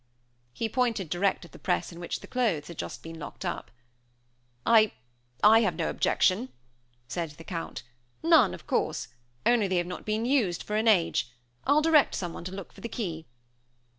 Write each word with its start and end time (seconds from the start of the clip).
He 0.51 0.67
pointed 0.67 1.11
direct 1.11 1.45
at 1.45 1.51
the 1.51 1.59
press 1.59 1.91
in 1.91 1.99
which 1.99 2.21
the 2.21 2.27
clothes 2.27 2.69
had 2.69 2.79
just 2.79 3.03
been 3.03 3.19
locked 3.19 3.45
up. 3.45 3.69
"I 4.65 4.93
I 5.43 5.59
have 5.61 5.75
no 5.75 5.91
objection," 5.91 6.49
said 7.07 7.29
the 7.33 7.43
Count 7.43 7.83
"none, 8.23 8.55
of 8.55 8.65
course; 8.65 9.09
only 9.45 9.67
they 9.67 9.77
have 9.77 9.85
not 9.85 10.03
been 10.03 10.25
used 10.25 10.63
for 10.63 10.75
an 10.75 10.87
age. 10.87 11.31
I'll 11.65 11.83
direct 11.83 12.15
someone 12.15 12.45
to 12.45 12.51
look 12.51 12.73
for 12.73 12.81
the 12.81 12.89
key." 12.89 13.27